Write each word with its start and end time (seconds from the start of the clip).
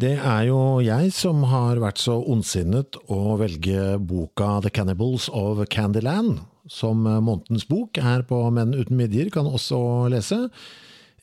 Det 0.00 0.14
er 0.16 0.44
jo 0.48 0.58
jeg 0.80 1.10
som 1.12 1.42
har 1.50 1.80
vært 1.82 2.00
så 2.00 2.14
ondsinnet 2.32 2.96
å 3.12 3.34
velge 3.40 3.98
boka 3.98 4.60
The 4.64 4.70
Cannibals 4.72 5.26
of 5.36 5.60
Candyland 5.72 6.38
som 6.70 7.02
månedens 7.04 7.66
bok 7.68 7.98
her 8.00 8.22
på 8.28 8.38
Menn 8.54 8.72
uten 8.76 8.96
midjer 8.96 9.28
kan 9.34 9.48
også 9.50 9.80
lese. 10.12 10.38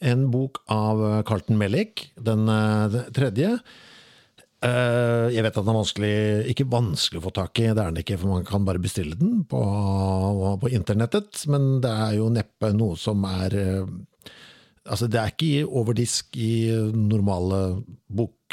En 0.04 0.28
bok 0.30 0.60
av 0.70 1.02
Carlton 1.26 1.58
Mellick, 1.58 2.10
den 2.22 2.46
eh, 2.52 2.98
tredje. 3.16 3.56
Eh, 4.62 5.26
Jeg 5.34 5.46
vet 5.46 5.56
at 5.56 5.64
den 5.64 5.74
er 5.74 5.80
vanskelig, 5.80 6.14
ikke 6.54 6.68
vanskelig 6.70 7.22
å 7.22 7.26
få 7.30 7.34
tak 7.40 7.64
i, 7.64 7.72
det 7.72 7.82
er 7.82 7.90
den 7.90 8.04
ikke, 8.04 8.20
for 8.22 8.36
man 8.36 8.46
kan 8.46 8.68
bare 8.68 8.84
bestille 8.84 9.18
den 9.18 9.42
på, 9.50 9.64
på 10.62 10.74
internettet. 10.76 11.48
Men 11.50 11.80
det 11.82 11.96
er 11.96 12.20
jo 12.20 12.30
neppe 12.36 12.76
noe 12.76 13.00
som 13.00 13.26
er 13.32 13.58
eh, 13.64 13.98
Altså, 14.88 15.10
det 15.12 15.18
er 15.20 15.34
ikke 15.34 15.66
over 15.68 15.92
disk 15.98 16.38
i 16.40 16.70
normale 16.96 17.82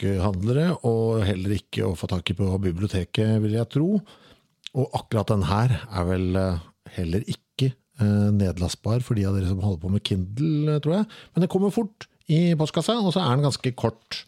bokhandlere, 0.03 0.75
og 0.85 1.25
heller 1.25 1.55
ikke 1.57 1.87
å 1.87 1.95
få 1.97 2.09
tak 2.11 2.31
i 2.31 2.35
på 2.35 2.49
biblioteket, 2.63 3.41
vil 3.43 3.55
jeg 3.55 3.69
tro. 3.71 4.01
Og 4.75 4.91
akkurat 4.95 5.29
den 5.31 5.45
her 5.47 5.77
er 5.87 6.05
vel 6.09 6.35
eh, 6.37 6.59
heller 6.97 7.23
ikke 7.31 7.71
eh, 8.01 8.31
nedlastbar 8.35 9.01
for 9.03 9.15
de 9.15 9.25
av 9.27 9.37
dere 9.37 9.49
som 9.49 9.61
holder 9.63 9.81
på 9.83 9.93
med 9.93 10.05
Kindle, 10.05 10.81
tror 10.83 10.97
jeg. 10.99 11.07
Men 11.35 11.45
den 11.45 11.49
kommer 11.53 11.71
fort 11.71 12.09
i 12.27 12.55
postkassa, 12.59 12.99
og 12.99 13.13
så 13.15 13.23
er 13.23 13.37
den 13.37 13.47
ganske 13.47 13.75
kort. 13.79 14.25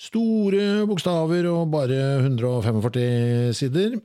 Store 0.00 0.86
bokstaver 0.88 1.44
og 1.50 1.68
bare 1.74 2.22
145 2.24 3.52
sider. 3.58 3.98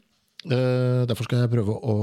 Eh, 0.46 1.06
Derfor 1.08 1.24
skal 1.24 1.46
jeg 1.46 1.54
prøve 1.56 1.80
å 1.80 1.98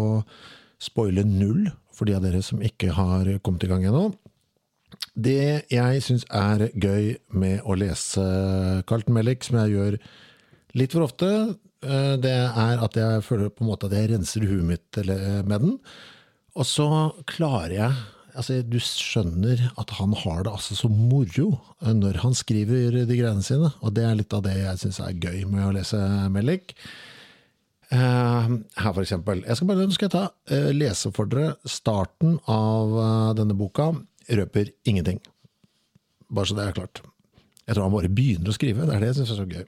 spoile 0.82 1.24
null 1.28 1.68
for 1.92 2.08
de 2.08 2.16
av 2.16 2.24
dere 2.24 2.40
som 2.42 2.62
ikke 2.64 2.94
har 2.96 3.28
kommet 3.44 3.66
i 3.66 3.70
gang 3.70 3.84
ennå. 3.84 4.08
Det 5.14 5.66
jeg 5.72 6.04
syns 6.04 6.24
er 6.28 6.68
gøy 6.72 7.16
med 7.34 7.60
å 7.64 7.76
lese 7.78 8.24
Carlton 8.88 9.16
Mellick, 9.16 9.44
som 9.44 9.60
jeg 9.62 9.76
gjør 9.76 9.98
litt 10.78 10.96
for 10.96 11.06
ofte, 11.06 11.28
eh, 11.84 12.14
det 12.22 12.38
er 12.48 12.82
at 12.82 12.96
jeg 12.96 13.26
føler 13.26 13.52
på 13.52 13.64
en 13.64 13.72
måte 13.72 13.90
at 13.90 13.96
jeg 13.98 14.12
renser 14.14 14.48
huet 14.48 14.66
mitt 14.72 15.04
med 15.44 15.58
den. 15.68 15.78
Og 16.56 16.68
så 16.68 16.88
klarer 17.28 17.76
jeg 17.76 18.02
Altså, 18.32 18.62
du 18.64 18.78
skjønner 18.80 19.60
at 19.76 19.90
han 19.98 20.14
har 20.16 20.44
det 20.46 20.52
altså 20.54 20.76
så 20.76 20.88
moro 20.88 21.48
eh, 21.82 21.92
når 21.92 22.22
han 22.22 22.36
skriver 22.36 23.02
de 23.04 23.18
greiene 23.18 23.44
sine, 23.44 23.68
og 23.84 23.92
det 23.96 24.06
er 24.08 24.16
litt 24.16 24.32
av 24.32 24.44
det 24.46 24.54
jeg 24.56 24.80
syns 24.80 25.00
er 25.04 25.18
gøy 25.20 25.42
med 25.50 25.66
å 25.66 25.74
lese 25.76 26.00
Mellick. 26.32 26.72
Eh, 27.92 28.54
her, 28.80 28.92
for 28.94 29.02
eksempel. 29.04 29.42
Jeg 29.44 29.58
skal 29.58 29.68
bare, 29.68 29.84
jeg 29.84 30.14
ta, 30.14 30.24
eh, 30.48 30.70
lese 30.72 31.12
for 31.12 31.28
dere 31.28 31.58
starten 31.68 32.38
av 32.48 32.96
eh, 33.04 33.34
denne 33.42 33.56
boka. 33.58 33.90
Røper 34.28 34.72
ingenting. 34.84 35.20
Bare 36.32 36.46
så 36.46 36.56
det 36.56 36.66
er 36.66 36.76
klart. 36.76 37.02
Jeg 37.66 37.76
tror 37.76 37.86
han 37.86 37.94
bare 37.94 38.12
begynner 38.12 38.50
å 38.50 38.56
skrive. 38.56 38.86
Det 38.86 38.96
er 38.96 39.02
det 39.02 39.12
jeg 39.12 39.20
syns 39.20 39.34
er 39.34 39.40
så 39.42 39.48
gøy. 39.48 39.66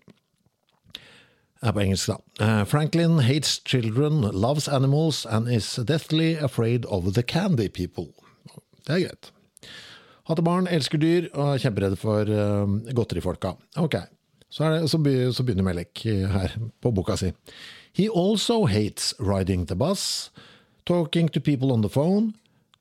Det 1.65 1.71
er 1.71 1.77
på 1.77 1.81
engelsk, 1.81 2.11
da. 2.11 2.45
Eh, 2.45 2.65
Franklin 2.69 3.21
hates 3.25 3.61
children, 3.65 4.27
loves 4.33 4.69
animals 4.69 5.25
and 5.25 5.49
is 5.49 5.71
deathly 5.77 6.35
afraid 6.37 6.85
of 6.87 7.15
the 7.15 7.23
candy 7.23 7.69
people. 7.69 8.11
Det 8.85 8.97
er 8.97 9.07
greit. 9.07 9.31
Hater 10.29 10.45
barn, 10.45 10.69
elsker 10.69 11.01
dyr 11.01 11.29
og 11.33 11.55
er 11.55 11.63
kjemperedd 11.65 11.97
for 12.01 12.29
uh, 12.29 12.69
godterifolka. 12.97 13.55
Ok, 13.81 13.97
så, 14.53 14.71
det, 15.05 15.17
så 15.37 15.45
begynner 15.45 15.67
Melek 15.67 16.05
her 16.05 16.55
på 16.81 16.93
boka 16.97 17.17
si. 17.21 17.33
He 17.93 18.09
also 18.09 18.65
hates 18.67 19.13
riding 19.19 19.67
the 19.67 19.77
bus, 19.77 20.31
talking 20.87 21.29
to 21.29 21.41
people 21.41 21.73
on 21.73 21.83
the 21.83 21.93
phone, 21.93 22.33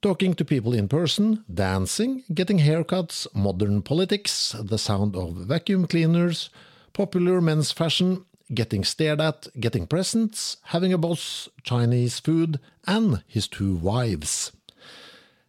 talking 0.03 0.33
to 0.35 0.43
people 0.43 0.73
in 0.73 0.87
person, 0.87 1.43
dancing, 1.51 2.23
getting 2.33 2.59
haircuts, 2.59 3.25
modern 3.33 3.81
politics, 3.81 4.53
the 4.59 4.77
sound 4.77 5.15
of 5.15 5.33
vacuum 5.47 5.87
cleaners, 5.87 6.49
popular 6.91 7.39
men's 7.41 7.71
fashion, 7.71 8.25
getting 8.53 8.83
stared 8.83 9.21
at, 9.21 9.47
getting 9.59 9.87
presents, 9.87 10.57
having 10.63 10.91
a 10.91 10.97
boss, 10.97 11.47
Chinese 11.63 12.19
food, 12.19 12.59
and 12.85 13.23
his 13.27 13.47
two 13.47 13.75
wives. 13.75 14.51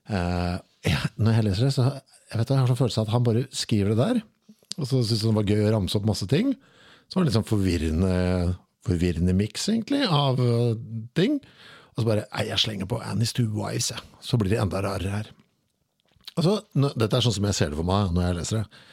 Uh, 0.08 0.62
ja, 0.86 1.02
når 1.18 1.32
jeg 1.32 1.44
leser 1.48 1.66
det, 1.66 1.74
så 1.74 1.88
jeg 1.90 2.38
vet, 2.38 2.50
jeg 2.50 2.60
har 2.60 2.70
sånn 2.70 2.78
følelse 2.78 3.02
av 3.02 3.08
at 3.08 3.14
han 3.16 3.26
bare 3.26 3.44
skriver 3.54 3.92
det 3.92 4.00
der, 4.00 4.22
og 4.78 4.86
så 4.86 5.02
syns 5.02 5.26
han 5.26 5.34
det 5.34 5.40
var 5.40 5.50
gøy 5.50 5.66
å 5.66 5.74
ramse 5.74 5.98
opp 5.98 6.06
masse 6.06 6.28
ting. 6.30 6.54
Så 7.08 7.18
var 7.18 7.24
det 7.24 7.32
litt 7.32 7.38
sånn 7.40 7.50
forvirrende, 7.50 8.16
forvirrende 8.86 9.34
miks, 9.36 9.66
egentlig, 9.72 10.04
av 10.06 10.38
eh, 10.42 10.74
ting. 11.18 11.40
Og 11.94 12.02
så 12.02 12.08
bare 12.08 12.26
Nei, 12.26 12.48
jeg 12.50 12.62
slenger 12.62 12.90
på 12.90 12.98
Annie's 13.02 13.34
Two 13.36 13.48
Wives, 13.54 13.92
jeg. 13.94 14.02
Så 14.24 14.38
blir 14.40 14.54
det 14.54 14.60
enda 14.62 14.82
rarere 14.82 15.14
her. 15.20 15.30
Altså, 16.34 16.58
dette 16.74 17.14
er 17.14 17.22
sånn 17.22 17.36
som 17.36 17.46
jeg 17.46 17.56
ser 17.56 17.70
det 17.70 17.78
for 17.78 17.86
meg 17.86 18.14
når 18.14 18.26
jeg 18.26 18.38
leser 18.40 18.60
det. 18.62 18.84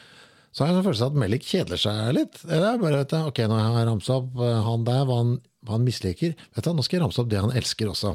Så 0.52 0.62
har 0.62 0.68
jeg 0.68 0.82
en 0.82 0.84
følelse 0.84 1.06
av 1.06 1.14
at 1.14 1.20
Mellik 1.22 1.46
kjeder 1.48 1.80
seg 1.80 2.10
litt. 2.14 2.42
Det 2.44 2.58
er 2.58 2.80
bare, 2.80 3.06
du, 3.08 3.16
ok, 3.30 3.40
Nå 3.48 3.56
har 3.56 3.78
jeg 3.80 3.88
ramsa 3.88 4.18
opp 4.20 4.36
eh, 4.36 4.58
han 4.66 4.84
der, 4.84 5.06
hva 5.08 5.16
han, 5.22 5.32
hva 5.64 5.78
han 5.78 5.86
misliker. 5.86 6.36
Vet 6.52 6.68
du, 6.68 6.74
Nå 6.76 6.84
skal 6.84 6.98
jeg 6.98 7.04
ramse 7.06 7.22
opp 7.22 7.30
det 7.32 7.40
han 7.40 7.54
elsker 7.56 7.88
også. 7.90 8.12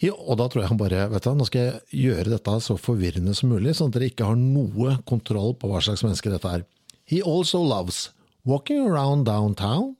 Ja, 0.00 0.14
og 0.16 0.38
da 0.40 0.46
tror 0.48 0.62
jeg 0.62 0.70
han 0.70 0.80
bare 0.80 1.06
vet 1.12 1.24
du, 1.24 1.32
Nå 1.36 1.46
skal 1.48 1.66
jeg 1.66 2.04
gjøre 2.04 2.34
dette 2.34 2.56
så 2.64 2.76
forvirrende 2.80 3.34
som 3.36 3.52
mulig, 3.52 3.74
sånn 3.76 3.90
at 3.92 3.96
dere 3.96 4.10
ikke 4.12 4.28
har 4.28 4.38
noe 4.38 4.98
kontroll 5.08 5.56
på 5.56 5.72
hva 5.72 5.80
slags 5.84 6.04
menneske 6.04 6.32
dette 6.32 6.52
er. 6.60 6.68
He 7.08 7.24
also 7.24 7.60
loves 7.64 8.10
walking 8.48 8.84
around 8.84 9.26
downtown, 9.28 9.94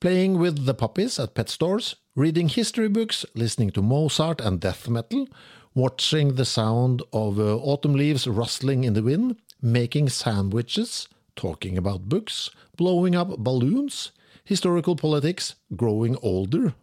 playing 0.00 0.38
with 0.38 0.66
the 0.66 0.74
puppies 0.74 1.18
at 1.18 1.34
pet 1.34 1.48
stores, 1.48 1.96
reading 2.14 2.48
history 2.48 2.88
books, 2.88 3.24
listening 3.34 3.70
to 3.70 3.82
Mozart 3.82 4.40
and 4.40 4.60
death 4.60 4.88
metal, 4.88 5.28
watching 5.74 6.34
the 6.34 6.44
sound 6.44 7.02
of 7.12 7.38
uh, 7.38 7.56
autumn 7.56 7.94
leaves 7.94 8.26
rustling 8.26 8.84
in 8.84 8.94
the 8.94 9.02
wind, 9.02 9.36
making 9.60 10.08
sandwiches, 10.08 11.08
talking 11.34 11.76
about 11.76 12.08
books, 12.08 12.50
blowing 12.76 13.14
up 13.14 13.36
balloons, 13.38 14.12
historical 14.44 14.96
politics, 14.96 15.54
growing 15.74 16.16
older, 16.22 16.74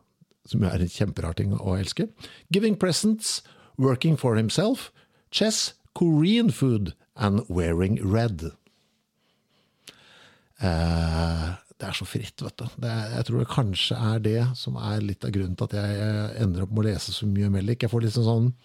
som 0.46 0.64
er 0.68 0.82
en 0.84 0.92
kjemperar 0.92 1.38
ting 1.40 1.54
å 1.56 1.78
elske, 1.80 2.10
giving 2.52 2.76
presents, 2.76 3.42
working 3.78 4.18
for 4.18 4.36
himself, 4.36 4.92
chess, 5.32 5.74
Korean 5.94 6.50
food 6.50 6.94
and 7.16 7.46
wearing 7.48 8.00
red. 8.02 8.52
Eh, 10.60 11.50
det 11.84 11.90
er 11.90 11.98
så 11.98 12.06
fritt, 12.08 12.40
vet 12.40 12.62
du. 12.62 12.64
Er, 12.88 13.10
jeg 13.18 13.26
tror 13.28 13.42
det 13.42 13.50
kanskje 13.52 13.98
er 14.00 14.22
det 14.24 14.40
som 14.56 14.78
er 14.80 15.04
litt 15.04 15.20
av 15.28 15.34
grunnen 15.36 15.58
til 15.60 15.68
at 15.68 15.76
jeg 15.76 16.40
ender 16.46 16.64
opp 16.64 16.72
med 16.72 16.86
å 16.86 16.88
lese 16.88 17.12
så 17.12 17.28
mye 17.28 17.52
Mellik. 17.52 17.84
Jeg 17.84 17.92
får 17.92 18.02
litt 18.06 18.16
sånn 18.16 18.56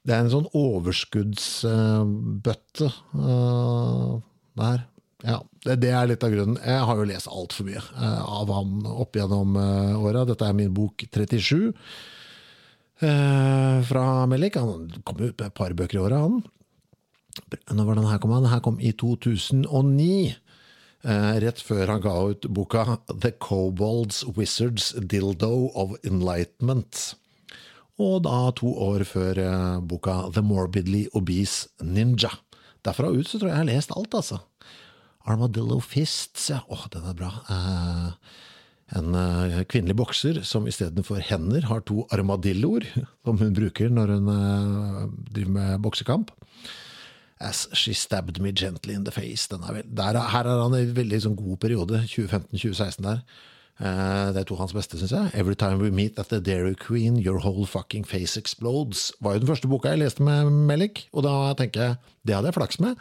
Det 0.00 0.14
er 0.14 0.24
en 0.24 0.32
sånn 0.32 0.48
overskuddsbøtte 0.56 2.88
uh, 2.88 4.16
der. 4.56 4.88
Ja, 5.26 5.42
det, 5.66 5.74
det 5.82 5.90
er 5.92 6.06
litt 6.08 6.24
av 6.24 6.32
grunnen. 6.32 6.56
Jeg 6.64 6.80
har 6.88 6.96
jo 6.96 7.04
lest 7.10 7.28
altfor 7.28 7.64
mye 7.68 7.82
uh, 7.98 8.22
av 8.40 8.48
han 8.56 8.88
opp 8.88 9.12
gjennom 9.18 9.56
uh, 9.60 10.00
åra. 10.00 10.24
Dette 10.28 10.44
er 10.48 10.54
min 10.56 10.72
bok 10.72 11.04
37 11.04 11.68
uh, 11.68 11.72
fra 13.90 14.26
Mellik. 14.30 14.56
Han 14.56 14.88
kom 15.04 15.16
ut 15.20 15.36
med 15.36 15.46
et 15.50 15.58
par 15.58 15.72
bøker 15.76 15.96
i 16.00 16.04
året, 16.06 16.20
han. 16.24 16.40
Når 17.76 17.84
var 17.84 17.94
den 18.00 18.08
her 18.08 18.18
kom? 18.22 18.32
Den 18.40 18.54
her 18.54 18.64
kom 18.64 18.78
i 18.80 18.96
2009. 18.96 20.47
Eh, 21.06 21.36
rett 21.44 21.60
før 21.62 21.92
han 21.92 22.02
ga 22.02 22.14
ut 22.32 22.48
boka 22.50 22.98
The 23.06 23.30
Kobolds 23.38 24.24
Wizards 24.34 24.90
Dildo 24.98 25.70
of 25.78 25.94
Enlightenment. 26.02 27.14
Og 27.98 28.24
da 28.26 28.48
to 28.58 28.72
år 28.82 29.04
før 29.06 29.38
eh, 29.42 29.78
boka 29.78 30.24
The 30.34 30.42
Morbidly 30.42 31.06
Obese 31.18 31.70
Ninja. 31.82 32.32
Derfra 32.86 33.12
ut 33.14 33.30
så 33.30 33.38
tror 33.38 33.50
jeg 33.50 33.56
jeg 33.56 33.62
har 33.62 33.70
lest 33.70 33.94
alt, 33.94 34.14
altså. 34.14 34.40
Armadillo 35.28 35.78
Fists, 35.84 36.48
ja. 36.50 36.62
Åh, 36.72 36.86
den 36.94 37.06
er 37.06 37.16
bra. 37.18 37.30
Eh, 37.52 38.10
en 38.98 39.14
eh, 39.14 39.62
kvinnelig 39.68 39.98
bokser 40.00 40.42
som 40.48 40.66
istedenfor 40.70 41.20
hender 41.28 41.66
har 41.68 41.82
to 41.86 42.06
armadilloer, 42.14 42.86
som 43.26 43.38
hun 43.38 43.54
bruker 43.54 43.92
når 43.92 44.14
hun 44.16 44.34
eh, 44.34 45.02
driver 45.30 45.56
med 45.58 45.82
boksekamp. 45.86 46.34
As 47.40 47.66
She 47.72 47.94
Stabbed 47.94 48.40
Me 48.42 48.52
Gently 48.52 48.94
in 48.94 49.04
the 49.04 49.12
Face. 49.14 49.48
Er 49.52 49.82
der, 49.84 50.20
her 50.32 50.44
er 50.44 50.62
han 50.62 50.74
i 50.74 50.82
en 50.86 50.96
veldig 50.96 51.22
sånn, 51.22 51.38
god 51.38 51.60
periode, 51.62 52.02
2015-2016 52.10 53.06
der. 53.06 53.22
Uh, 53.78 54.34
det 54.34 54.40
er 54.40 54.46
to 54.48 54.56
hans 54.58 54.74
beste, 54.74 54.98
syns 54.98 55.12
jeg. 55.14 55.30
'Every 55.34 55.54
Time 55.54 55.78
We 55.78 55.90
Meet 55.94 56.18
at 56.18 56.32
the 56.32 56.40
Dairy 56.40 56.74
Queen, 56.74 57.20
Your 57.22 57.38
Whole 57.38 57.66
Fucking 57.66 58.06
Face 58.06 58.40
Explodes' 58.40 59.12
var 59.22 59.36
jo 59.36 59.44
den 59.44 59.50
første 59.50 59.68
boka 59.70 59.92
jeg 59.92 60.02
leste 60.02 60.22
med 60.22 60.50
Melik, 60.50 61.06
og 61.12 61.22
da 61.22 61.54
tenker 61.54 61.80
jeg 61.82 61.96
det 62.26 62.34
hadde 62.34 62.50
jeg 62.50 62.58
flaks 62.58 62.80
med. 62.80 62.96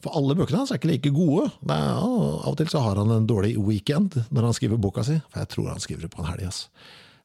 For 0.00 0.16
alle 0.16 0.34
bøkene 0.34 0.62
hans 0.62 0.72
er 0.72 0.80
ikke 0.80 0.90
like 0.90 1.12
gode. 1.14 1.50
Er, 1.68 2.00
av 2.00 2.48
og 2.48 2.56
til 2.58 2.68
så 2.72 2.80
har 2.82 2.98
han 2.98 3.12
en 3.12 3.28
dårlig 3.28 3.54
weekend 3.60 4.16
når 4.32 4.48
han 4.48 4.56
skriver 4.56 4.80
boka 4.80 5.04
si, 5.06 5.20
for 5.30 5.44
jeg 5.44 5.52
tror 5.54 5.70
han 5.74 5.84
skriver 5.84 6.06
det 6.06 6.10
på 6.10 6.24
en 6.24 6.30
helg. 6.32 6.48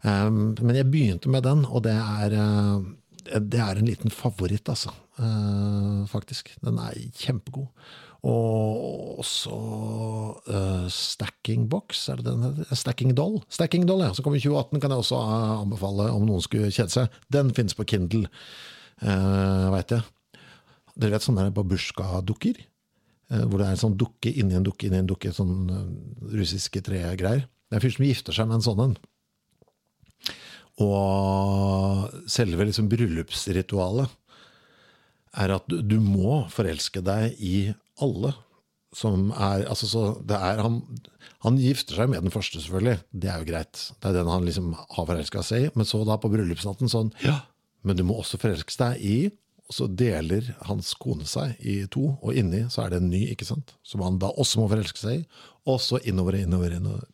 Um, 0.06 0.54
men 0.62 0.76
jeg 0.78 0.92
begynte 0.92 1.32
med 1.32 1.42
den, 1.48 1.66
og 1.66 1.84
det 1.88 1.96
er, 1.96 2.36
uh, 2.38 2.84
det 3.26 3.62
er 3.62 3.80
en 3.80 3.88
liten 3.90 4.14
favoritt, 4.14 4.70
altså. 4.70 4.94
Uh, 5.20 6.04
faktisk. 6.12 6.52
Den 6.64 6.80
er 6.82 6.98
kjempegod. 7.18 7.70
Og 8.26 9.20
også 9.22 9.56
uh, 10.50 10.86
Stacking 10.90 11.68
Box, 11.70 12.08
er 12.10 12.22
det 12.22 12.26
den 12.26 12.46
heter? 12.48 12.76
Stacking 12.76 13.14
Doll. 13.18 13.38
Stacking 13.54 13.86
Doll, 13.86 14.02
ja. 14.02 14.14
Som 14.18 14.26
kom 14.26 14.38
i 14.38 14.42
2018, 14.42 14.82
kan 14.82 14.94
jeg 14.94 15.04
også 15.04 15.20
anbefale 15.62 16.10
om 16.14 16.26
noen 16.26 16.44
skulle 16.44 16.72
kjede 16.74 16.94
seg. 16.94 17.20
Den 17.34 17.54
finnes 17.58 17.78
på 17.78 17.86
Kindle, 17.90 18.30
uh, 19.06 19.70
veit 19.76 19.94
jeg. 19.94 20.06
Dere 20.96 21.18
vet 21.18 21.28
sånne 21.28 21.52
babusjka-dukker? 21.54 22.64
Uh, 23.30 23.44
hvor 23.46 23.60
det 23.60 23.68
er 23.68 23.76
en 23.76 23.84
sånn 23.84 24.00
dukke 24.00 24.34
inni 24.34 24.58
en 24.58 24.66
dukke 24.66 24.90
inni 24.90 25.04
en 25.04 25.12
dukke, 25.12 25.34
sånn 25.36 25.70
russiske 26.34 26.82
tregreier. 26.86 27.46
Det 27.46 27.78
er 27.78 27.82
en 27.82 27.86
fyr 27.86 27.98
som 27.98 28.10
gifter 28.10 28.38
seg 28.38 28.50
med 28.50 28.60
en 28.60 28.66
sånn 28.66 28.84
en. 28.88 28.98
Og 30.84 32.16
selve 32.32 32.68
liksom 32.68 32.90
bryllupsritualet 32.92 34.12
er 35.40 35.54
at 35.56 35.68
du, 35.72 35.80
du, 35.84 35.98
må 36.04 36.44
forelske 36.52 37.04
deg 37.04 37.36
i 37.44 37.58
alle 38.04 38.34
som 38.96 39.30
er 39.32 39.66
Altså, 39.68 39.88
så 39.92 40.04
det 40.24 40.38
er 40.40 40.62
han 40.64 40.82
Han 41.44 41.60
gifter 41.60 42.00
seg 42.00 42.10
med 42.12 42.24
den 42.24 42.34
første, 42.34 42.60
selvfølgelig. 42.64 43.00
Det 43.12 43.30
er 43.30 43.42
jo 43.42 43.50
greit. 43.52 43.82
Det 44.00 44.10
er 44.10 44.16
den 44.18 44.32
han 44.32 44.48
liksom 44.48 44.72
har 44.76 45.08
forelska 45.08 45.44
seg 45.46 45.68
i. 45.68 45.72
Men 45.76 45.88
så 45.88 46.00
da 46.08 46.18
på 46.20 46.32
bryllupsnatten 46.32 46.92
sånn 46.92 47.12
Ja, 47.24 47.44
men 47.86 48.00
du 48.00 48.02
må 48.08 48.16
også 48.18 48.40
forelske 48.42 48.74
deg 48.82 49.04
i 49.06 49.18
og 49.66 49.74
så 49.74 49.88
deler 49.90 50.52
hans 50.68 50.92
kone 51.02 51.26
seg 51.26 51.56
i 51.66 51.80
to, 51.90 52.12
og 52.22 52.38
inni 52.38 52.66
så 52.70 52.84
er 52.84 52.94
det 52.94 53.00
en 53.02 53.10
ny, 53.10 53.24
ikke 53.34 53.48
sant? 53.48 53.74
Som 53.86 54.04
han 54.06 54.20
da 54.22 54.30
også 54.38 54.62
må 54.62 54.68
forelske 54.70 55.02
seg 55.02 55.24
i. 55.24 55.24
Og 55.66 55.80
så 55.82 55.98
innover, 56.06 56.38
innover, 56.38 56.76
innover. 56.78 57.08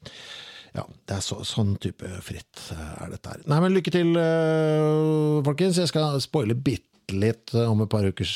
Ja, 0.72 0.86
det 1.10 1.18
er 1.18 1.24
så, 1.26 1.42
sånn 1.48 1.74
type 1.84 2.08
fritt 2.24 2.70
eh, 2.72 2.92
er 3.04 3.12
dette 3.12 3.34
her. 3.34 3.44
Nei, 3.52 3.60
men 3.64 3.76
lykke 3.76 3.92
til, 3.92 4.14
uh, 4.16 5.42
folkens. 5.44 5.80
Jeg 5.82 5.92
skal 5.92 6.16
spoile 6.24 6.56
bitte 6.56 6.90
litt 7.12 7.52
om 7.60 7.82
et 7.84 7.92
par 7.92 8.06
ukers 8.08 8.34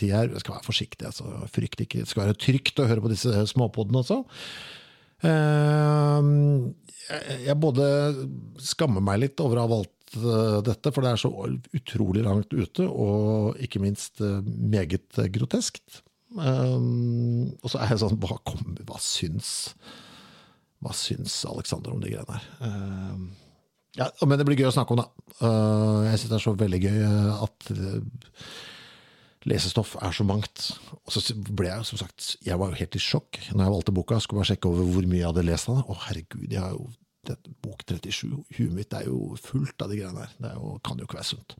tid 0.00 0.12
her. 0.14 0.30
Jeg 0.32 0.40
skal 0.40 0.54
være 0.54 0.64
forsiktig, 0.64 1.04
altså. 1.10 1.26
Frykt 1.52 1.82
ikke. 1.84 2.06
Det 2.06 2.08
skal 2.08 2.22
være 2.24 2.38
trygt 2.40 2.80
å 2.80 2.86
høre 2.88 3.04
på 3.04 3.10
disse 3.12 3.42
småpodene 3.50 4.00
også. 4.00 4.16
Jeg 7.42 7.56
både 7.60 7.88
skammer 8.64 9.04
meg 9.04 9.20
litt 9.20 9.42
over 9.44 9.60
å 9.60 9.66
ha 9.66 9.72
valgt 9.74 10.16
dette, 10.64 10.88
for 10.88 11.04
det 11.04 11.10
er 11.12 11.20
så 11.20 11.32
utrolig 11.76 12.24
langt 12.24 12.56
ute, 12.56 12.86
og 12.88 13.60
ikke 13.60 13.82
minst 13.84 14.24
meget 14.48 15.20
groteskt. 15.36 16.00
Og 16.32 17.68
så 17.68 17.76
er 17.76 17.92
jeg 17.92 18.00
sånn 18.06 18.16
Hva, 18.24 18.40
hva 18.88 19.04
syns 19.04 19.52
hva 20.82 20.94
syns 20.96 21.42
Alexander 21.48 21.94
om 21.94 22.02
de 22.02 22.12
greiene 22.12 22.36
her? 22.36 22.50
Uh, 22.62 23.30
ja, 23.98 24.08
men 24.24 24.38
det 24.40 24.46
blir 24.48 24.58
gøy 24.58 24.70
å 24.70 24.74
snakke 24.74 24.94
om, 24.94 25.02
da. 25.02 25.26
Uh, 25.42 26.08
jeg 26.08 26.22
syns 26.22 26.30
det 26.30 26.38
er 26.38 26.44
så 26.46 26.54
veldig 26.56 26.78
gøy 26.80 27.02
eh, 27.04 27.42
at 27.44 27.66
uh, 27.76 28.46
lesestoff 29.48 29.94
er 30.00 30.16
så 30.16 30.24
mangt. 30.26 30.70
Og 31.02 31.14
så 31.14 31.36
ble 31.36 31.68
jeg 31.68 31.86
som 31.88 32.00
sagt 32.00 32.36
Jeg 32.46 32.58
var 32.60 32.72
jo 32.72 32.78
helt 32.78 32.96
i 32.96 33.02
sjokk 33.02 33.40
når 33.52 33.66
jeg 33.66 33.74
valgte 33.76 33.94
boka. 33.96 34.16
Jeg 34.16 34.26
skulle 34.26 34.42
bare 34.42 34.50
sjekke 34.52 34.72
over 34.72 34.88
hvor 34.88 35.08
mye 35.10 35.20
jeg 35.20 35.28
hadde 35.28 35.46
lest 35.46 35.68
av 35.68 35.78
den. 35.78 35.86
Å, 35.86 35.98
herregud, 36.06 36.48
jeg 36.48 36.62
har 36.62 36.74
jo 36.76 36.88
det, 37.28 37.36
bok 37.62 37.84
37. 37.86 38.32
Huet 38.56 38.74
mitt 38.74 38.94
er 38.98 39.06
jo 39.06 39.36
fullt 39.38 39.84
av 39.84 39.92
de 39.92 40.00
greiene 40.00 40.24
her. 40.24 40.34
Det 40.42 40.56
jo, 40.56 40.72
kan 40.82 40.98
jo 40.98 41.06
ikke 41.06 41.20
være 41.20 41.28
sunt. 41.28 41.56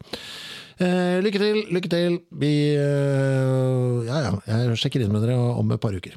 Eh, 0.82 1.20
lykke 1.22 1.42
til, 1.42 1.60
lykke 1.76 1.92
til. 1.92 2.18
Vi 2.42 2.52
eh, 2.74 4.08
Ja 4.08 4.24
ja, 4.26 4.32
jeg 4.48 4.80
sjekker 4.80 5.04
inn 5.04 5.12
med 5.14 5.22
dere 5.26 5.38
om 5.38 5.70
et 5.74 5.82
par 5.82 5.94
uker. 5.94 6.16